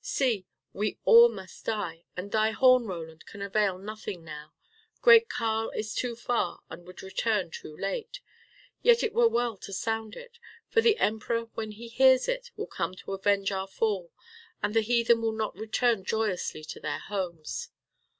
See! 0.03 0.47
we 0.73 0.97
all 1.05 1.29
must 1.29 1.65
die, 1.65 2.05
and 2.17 2.31
thy 2.31 2.49
horn, 2.49 2.87
Roland, 2.87 3.23
can 3.27 3.43
avail 3.43 3.77
nothing 3.77 4.23
now. 4.23 4.51
Great 5.03 5.29
Karl 5.29 5.69
is 5.75 5.93
too 5.93 6.15
far 6.15 6.61
and 6.71 6.87
would 6.87 7.03
return 7.03 7.51
too 7.51 7.77
late. 7.77 8.19
Yet 8.81 9.03
it 9.03 9.13
were 9.13 9.27
well 9.27 9.57
to 9.57 9.71
sound 9.71 10.15
it. 10.15 10.39
For 10.67 10.81
the 10.81 10.97
Emperor 10.97 11.43
when 11.53 11.73
he 11.73 11.87
hears 11.87 12.27
it 12.27 12.49
will 12.57 12.65
come 12.65 12.95
to 12.95 13.13
avenge 13.13 13.51
our 13.51 13.67
fall, 13.67 14.11
and 14.63 14.73
the 14.73 14.81
heathen 14.81 15.21
will 15.21 15.33
not 15.33 15.55
return 15.55 16.03
joyously 16.03 16.63
to 16.63 16.79
their 16.79 16.97
homes. 16.97 17.69